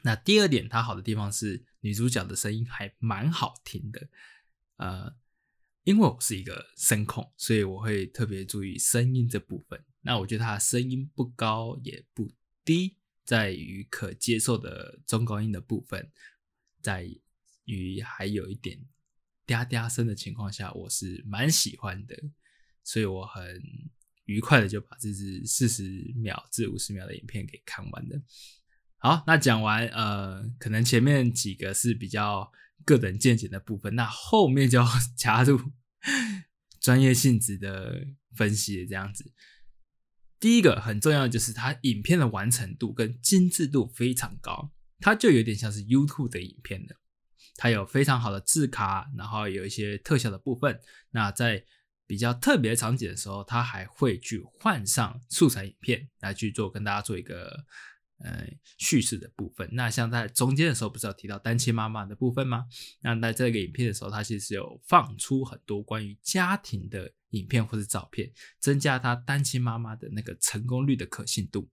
[0.03, 4.09] 那第二点，它好的地方是女主角的声音还蛮好听的。
[4.77, 5.16] 呃，
[5.87, 9.81] 因为我是一个声控，所以我会特别注意声音这部分。
[10.01, 12.29] 那我觉得她的声音不高也不
[12.64, 12.96] 低。
[13.25, 16.11] 在于可接受的中高音的部分，
[16.81, 17.09] 在
[17.64, 18.79] 于还有一点
[19.46, 22.16] 嗲嗲声的情况下，我是蛮喜欢的，
[22.83, 23.61] 所以我很
[24.25, 28.20] 愉快的就把这支四十秒至五十秒的影片给看完了。
[28.99, 32.53] 好，那讲完，呃，可能前面几个是比较
[32.84, 34.86] 个人见解的部分，那后面就要
[35.16, 35.60] 加入
[36.80, 39.32] 专业性质的分析，这样子。
[40.38, 46.94] 第一个很重要的就是它影片的完成度跟精致度非常高，它就有点像是 YouTube 的影片的，
[47.56, 50.78] 它有非常好的字卡，然后有一些特效的部分。
[51.10, 51.64] 那在
[52.06, 57.64] 比较特别场景的时候，它还会去换上素材影片来去做跟大家做一个。
[58.18, 58.46] 呃，
[58.79, 59.68] 叙事的部分。
[59.72, 62.64] 那像在中间的时候，不是有提到单亲妈妈的部分吗？
[63.02, 71.68] 那在这个影片的时候，它其实有放出很多关于家庭的影片或者照片，增加他单亲妈妈的那个成功率的可信度。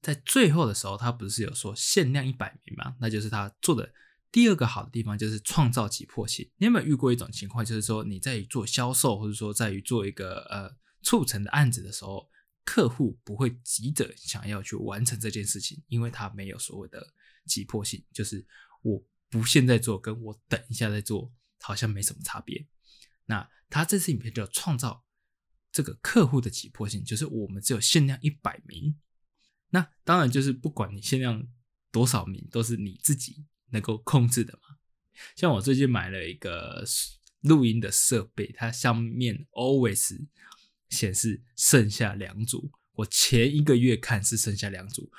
[0.00, 2.96] 在最后的时候，他不是有说限量一百名吗？
[2.98, 3.92] 那就是他做的
[4.30, 6.50] 第二个好的地方，就是创造急迫性。
[6.56, 12.26] 你有没有遇过一种情况，就是说你在做销售，或者说在于做一个呃促成的案子的时候？
[12.64, 17.14] 客户不会急着想要去完成这件事情，因为他没有所谓的
[17.46, 18.46] 急迫性，就是
[18.82, 22.66] 我不现在做，跟我等一下再做，好像没什么差别。
[23.26, 25.04] 那他这次影片就要创造
[25.72, 28.98] 这个客户的急迫性，就是我们只有限量一百名。
[29.70, 31.46] 那当然就是不管你限量
[31.90, 34.78] 多少名，都是你自己能够控制的嘛。
[35.34, 36.84] 像我最近买了一个
[37.40, 40.26] 录音的设备，它上面 always。
[40.92, 45.10] 显示剩下两组，我前一个月看是剩下两组，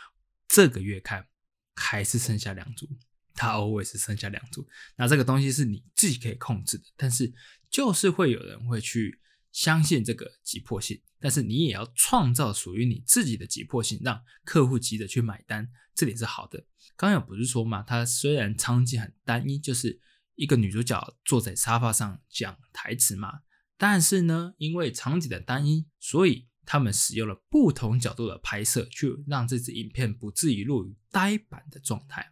[0.47, 1.27] 这个月看
[1.75, 2.87] 还是剩下两组，
[3.33, 4.65] 它 always 剩下两组。
[4.95, 7.33] 那这个东西是你自己可以控制的，但是
[7.71, 9.19] 就是会有人会去
[9.51, 16.63] 相信这个急迫性，但是你也要创造属于你自己的急迫性，让客户急着去买单，这点是好的。
[16.95, 19.99] 刚有不是说嘛，它虽然场景很单一，就是
[20.35, 23.39] 一个女主角坐在沙发上讲台词嘛。
[23.83, 32.25] 但是呢，因为场景的单一，所以他们使用了不同角度的拍摄，去让这支影片不至于落于呆板的状态。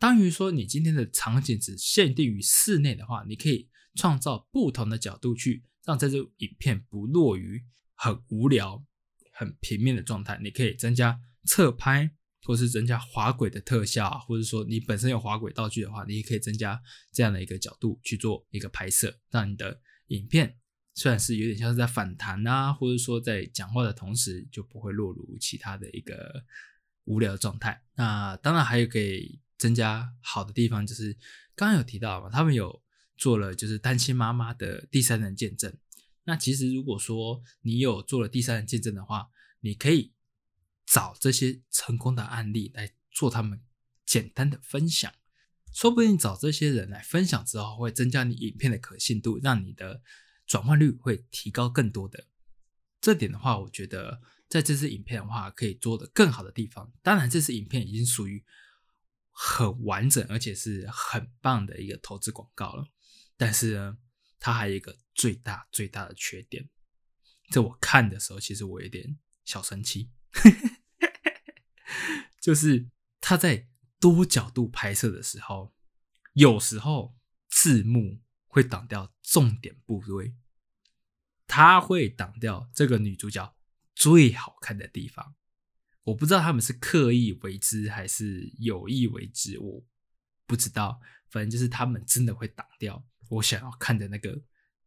[0.00, 7.62] 当于说，你今天的场景只限定于室内的话，你可以创造不同的角度去让这支影片不落于
[7.94, 8.84] 很无聊、
[9.32, 10.40] 很平面的状态。
[10.42, 12.10] 你可以增加侧拍，
[12.42, 16.82] 或是增加滑轨的特效，或者说你本身有滑轨道具的话，你也可以增加
[17.12, 20.58] 这样的一个角度去做一个拍摄，让你的影片
[20.96, 26.42] 虽然是有点像是在反弹啊，或者说在讲话的同时，就不会落入其他的一个
[27.04, 27.82] 无聊状态。
[27.94, 31.12] 那当然还有可以增加好的地方，就是
[31.54, 32.82] 刚刚有提到嘛，他们有
[33.18, 35.70] 做了就是单亲妈妈的第三人见证。
[36.24, 39.28] 那其实如果说你有做了第三人见证的话，
[39.60, 40.14] 你可以
[40.86, 43.60] 找这些成功的案例来做他们
[44.06, 45.12] 简单的分享，
[45.74, 50.00] 说不定找这些人来分享之后，会增加你影片的可信度，让你的
[50.46, 52.26] 转换率会提高更多的。
[53.00, 56.92] 这点的话，我觉得在这支影片的话，可以做的更好的地方。
[57.02, 58.44] 当然，这支影片已经属于
[59.30, 62.86] 很完整，而且是很棒的一个投资广告了。
[63.36, 63.98] 但是呢，
[64.38, 66.68] 它还有一个最大最大的缺点，
[67.50, 70.10] 在我看的时候，其实我有点小生气，
[72.40, 72.88] 就是
[73.20, 73.68] 它在
[74.00, 75.74] 多角度拍摄的时候，
[76.32, 77.14] 有时候
[77.48, 80.34] 字幕会挡掉重点部位，
[81.46, 83.54] 它会挡掉这个女主角
[83.94, 85.34] 最好看的地方。
[86.04, 89.84] 我不知道他们是刻意为之还是有意为之，我
[90.46, 91.00] 不知道。
[91.28, 94.40] 反正就是他们真的会挡掉我想要看的那个、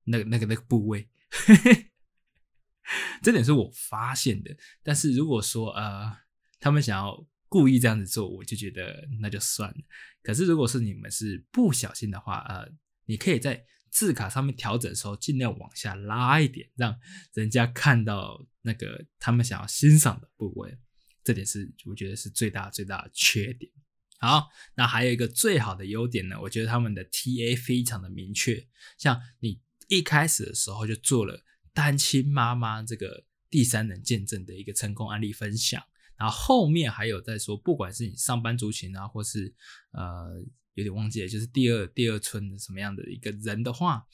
[0.05, 1.09] 那个、那个、那个部位。
[3.21, 4.55] 这点是我发现的。
[4.81, 6.17] 但是如果说呃，
[6.59, 9.77] 他们想要故意这样子做，我就觉得那就算了。
[10.23, 12.71] 可是如果是你们是不小心的话，呃，
[13.09, 16.95] 你可以在字卡上面调整的时候，尽量往下拉一点，让
[17.33, 20.77] 人家看到那个他们想要欣赏的部位。
[21.23, 23.71] 这点是我觉得是最大最大的缺点。
[24.19, 28.67] 好，那还有一个最好的优点呢，我觉得他们的 TA 非常的明确。
[28.99, 31.43] 像你一开始的时候就做了
[31.73, 35.83] 单亲妈妈这个第三人见证的一个成功案例分享，
[36.15, 39.55] 然后后面还有在说，不管是你上班族群啊，或是
[39.93, 40.43] 呃
[40.79, 44.07] 有点忘记了，就是第二第二春的什么样的一个人的话，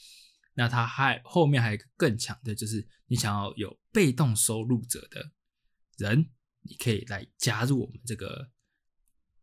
[0.55, 5.31] 那他还后面还有个更强的，就是你想要有被动收入者的
[5.97, 6.31] 人。
[6.67, 8.49] 你可以来加入我们这个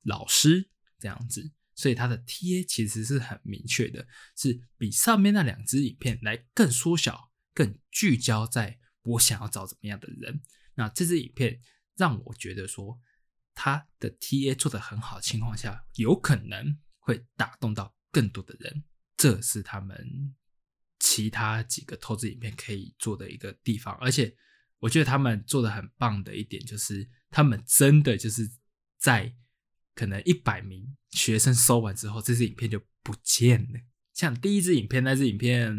[0.02, 0.68] 老师
[0.98, 4.04] 这样子，所以它的 TA 其实是很明确的，
[4.36, 10.42] 是比上面那两支影片来更缩小、更聚焦在我想要找怎么样的人。
[10.74, 11.60] 那这支影片
[11.96, 13.00] 让我觉得说，
[13.54, 18.82] 它的 TA 做的很好的情况下，有可能会打动到更多的人，
[19.16, 20.34] 这是他们
[20.98, 24.34] 其他几个投资影片可以做的一个地方，而且。
[24.82, 28.50] 我觉得他们做的很棒的一点就是，他们真的就是
[28.98, 29.32] 在
[29.94, 33.78] 可能一百名学生收完之后，这支影片就不见了。
[34.12, 35.72] 像第一支影片，那支影片，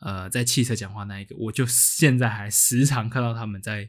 [0.00, 3.88] 呃，在汽车讲话那一个，我就现在还时常看到他们在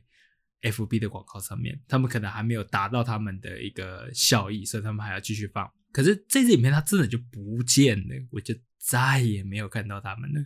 [0.61, 5.67] FB 的广告上面，他们可能还没有达到他们的一个效益，所以他们还要继续放。
[5.95, 10.45] 可是这支影片它真的就不见了，我就再也没有看到他们了。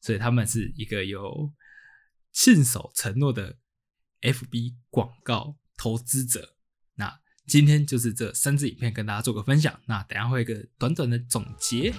[0.00, 1.52] 所以他们是一个有。
[2.32, 3.58] 信守承诺的
[4.22, 6.56] FB 广告投资者，
[6.94, 9.78] 那今天就是这三支影片跟大家做个分享。
[9.84, 11.92] 那等下会一个短短的总结。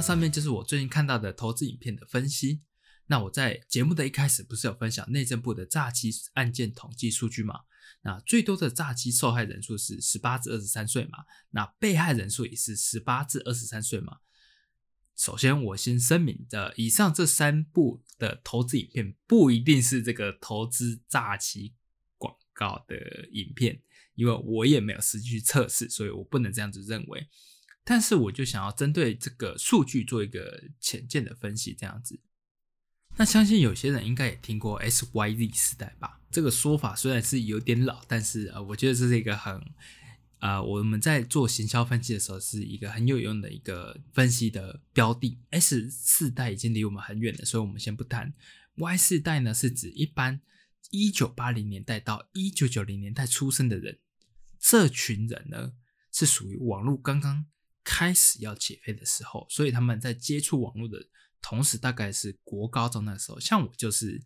[0.00, 2.62] 上面就是我最近看到的投资影片的分析。
[3.06, 7.60] 那我在节目的一开始不是有分享内政部的诈欺案件统计数据吗？
[8.02, 11.24] 那最多的诈欺受害人数是十八至二十三岁嘛？
[11.50, 14.18] 那被害人数也是十八至二十三岁嘛？
[15.16, 21.74] 首先我先声明的，以上这三部的投资影片不一定是这个投资诈欺
[22.16, 23.82] 广告的影片，
[24.14, 27.28] 因为我也没有实际去测试，所以我不能这样子认为。
[27.84, 32.20] 但是我就想要针对这个数据做一个浅见的分析，这样子。
[33.16, 36.20] 那相信有些人应该也听过 SYZ 时代吧？
[36.30, 39.60] 这个说法虽然是有点老，但是呃，我觉得这是一个很
[40.38, 45.38] 呃，我们在做行销分析的时候是一个很有用的一个分析的标的。
[45.50, 48.32] S 四代已经离我们很远了，所以我们先不谈。
[48.76, 50.40] Y 四代呢，是指一般
[50.90, 53.98] 一九八零年代到一九九零年代出生的人，
[54.58, 55.72] 这群人呢
[56.12, 57.46] 是属于网络刚刚。
[57.82, 60.98] 开始要起飞的时候，所以他们在接触网络的
[61.40, 63.40] 同时，大概是国高中那时候。
[63.40, 64.22] 像我就是，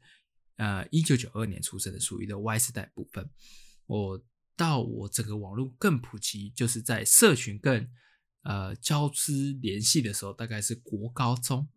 [0.57, 3.31] 呃，一九九二年出生的，属于的 Y 世代部分。
[3.87, 4.25] 我
[4.57, 7.89] 到我整个网络更普及，就是在社群更
[8.43, 11.69] 呃交织联系的时候，大概是国高中，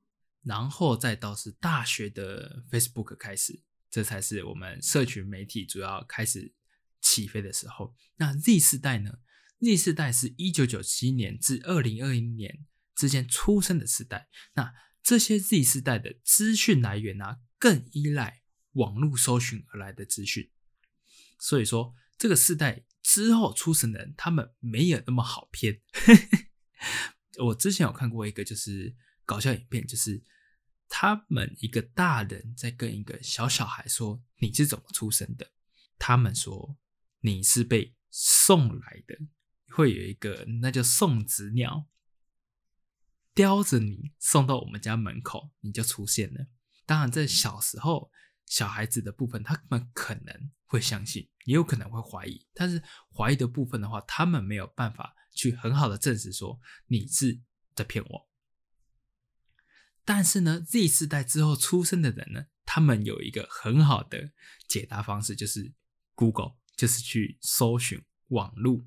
[0.44, 6.54] 然后再到是大学的 Facebook 开始，这才是我们社群媒体主要开始
[7.02, 7.94] 起飞的时候。
[8.16, 9.20] 那 Z 世代呢
[9.60, 14.30] ？Z 世代是一九九七年至二零二一年之间出生的世代。
[14.54, 18.42] 那这些 Z 世代的资讯来源啊，更依赖
[18.74, 20.52] 网络搜寻而来的资讯。
[21.40, 25.82] 所以说，这个世代之后出生的人，他们没有那么好骗。
[27.40, 28.96] 我之前有看过一个就是
[29.26, 30.24] 搞笑影片，就是
[30.90, 35.52] 他们一个大人在跟一个小小孩说：“你是怎么出生的？”
[36.00, 36.78] 他们说
[37.22, 39.20] ：“你是被送来的，
[39.70, 41.88] 会有一个那叫送子鸟
[43.34, 46.48] 叼着你送到我们家门口，你就出现了。”
[46.86, 48.10] 当然，在小时候
[48.46, 52.48] 小孩子的部分，他们可能会相信，也有可能会怀疑。
[52.54, 52.82] 但是
[53.14, 57.40] 怀疑的部分的话，他们没有办法去很好的证实说你是
[57.76, 58.30] 在骗我。
[60.06, 64.32] 但是呢，Z 世代之后出生的人呢，他们有一个很好的
[64.68, 65.74] 解答方式，就是
[66.16, 68.86] Google，就是去搜寻网络，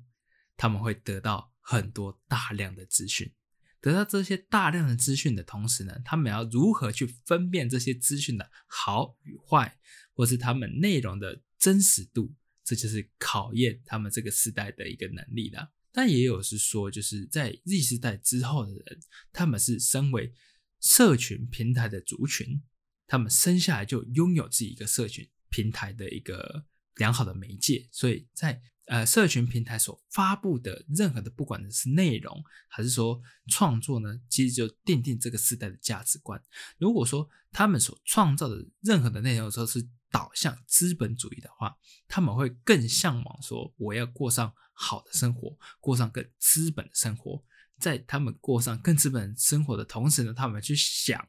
[0.61, 3.33] 他们会得到很多大量的资讯。
[3.79, 9.79] 得到这些大量的资讯的同时呢，他们要如何去分辨这些资讯的好与坏，
[10.13, 15.71] 或是他们内容的真实度，这就是考验他们这个时代的一个能力了。
[15.91, 18.99] 但也有是说，就是在 Z 时代之后的人，
[19.33, 20.31] 他们是身为
[20.79, 22.61] 社群平台的族群，
[23.07, 28.61] 他们生下来就拥有自己一个社群平台的一个良好的媒介，所以在
[28.91, 36.43] 呃社群平台所发布的任何的，不管是内容还是说创作呢，其实就奠定这个时代的价值观。
[36.77, 47.41] 如果说他们所创造的任何的内容都是导向资本主义的话，他们会更向往说我要过上好的生活，过上更资本的生活。
[47.79, 51.25] 在他们过上更资本生活的同时呢，他们去想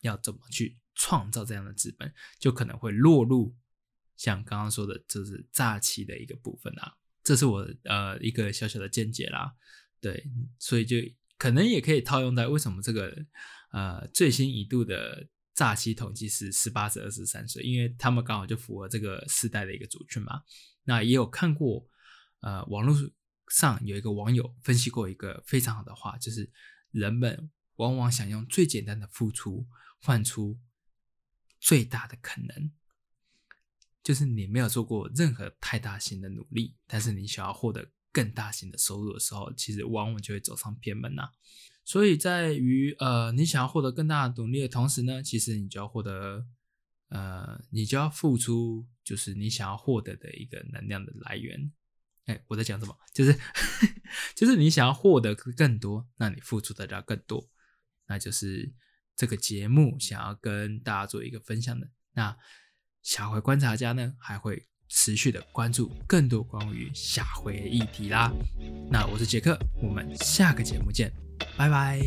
[0.00, 3.54] 要怎么去创造这样的资本，就可能会落入
[4.16, 6.96] 像刚刚说的，就是诈欺的一个部分啊。
[7.24, 9.56] 这是我呃一个小小的见解啦。
[10.00, 10.96] 对，所以就
[11.36, 13.26] 可能也可以套用在为什么这个
[13.72, 20.42] 呃最新一度的诈欺统计是十八至二十三岁，因为他们刚好就符合这个时代的一个族群嘛。
[20.84, 21.88] 那也有看过
[22.40, 22.94] 呃网络。
[23.50, 26.50] 上有一个网友分析过一个非常好的话，就是
[26.90, 29.68] 人们往往想用最简单的付出
[30.00, 30.58] 换出
[31.60, 32.72] 最大的可能，
[34.04, 41.30] 就是你没有做过任何太大型的努力，但是你想要获得更大型的收入的时候，其实往往就会走上偏门呐。
[41.84, 46.46] 所以在于呃，你想要获得更大的努力的同时呢，其实你就要获得
[47.08, 51.72] 呃，你就要付出，就是你想要获得的一个能量的来源。
[52.26, 52.96] 哎，我在讲什么？
[53.12, 53.38] 就是，
[54.34, 57.50] 就是你想要获得更多，那你付出的要更多，
[58.06, 58.72] 那就是
[59.14, 61.90] 这个节目想要跟大家做一个分享的。
[62.12, 62.36] 那
[63.04, 68.32] 下回观察家呢，还会持续的关注更多关于下回议题啦。
[68.90, 71.12] 那我是杰克，我们下个节目见，
[71.54, 72.00] 拜拜。